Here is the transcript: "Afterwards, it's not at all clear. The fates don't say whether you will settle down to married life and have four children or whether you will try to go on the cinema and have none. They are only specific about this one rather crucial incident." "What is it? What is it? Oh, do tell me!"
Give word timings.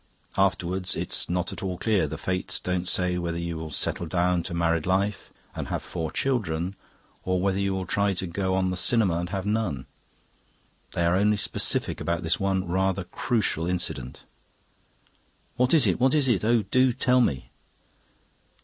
"Afterwards, 0.35 0.95
it's 0.95 1.29
not 1.29 1.53
at 1.53 1.61
all 1.61 1.77
clear. 1.77 2.07
The 2.07 2.17
fates 2.17 2.57
don't 2.59 2.87
say 2.87 3.19
whether 3.19 3.37
you 3.37 3.55
will 3.55 3.69
settle 3.69 4.07
down 4.07 4.41
to 4.41 4.53
married 4.55 4.87
life 4.87 5.31
and 5.55 5.67
have 5.67 5.83
four 5.83 6.09
children 6.11 6.75
or 7.23 7.39
whether 7.39 7.59
you 7.59 7.75
will 7.75 7.85
try 7.85 8.15
to 8.15 8.25
go 8.25 8.55
on 8.55 8.71
the 8.71 8.77
cinema 8.77 9.19
and 9.19 9.29
have 9.29 9.45
none. 9.45 9.85
They 10.93 11.05
are 11.05 11.15
only 11.15 11.37
specific 11.37 12.01
about 12.01 12.23
this 12.23 12.39
one 12.39 12.67
rather 12.67 13.03
crucial 13.03 13.67
incident." 13.67 14.23
"What 15.55 15.71
is 15.71 15.85
it? 15.85 15.99
What 15.99 16.15
is 16.15 16.27
it? 16.27 16.43
Oh, 16.43 16.63
do 16.63 16.93
tell 16.93 17.21
me!" 17.21 17.51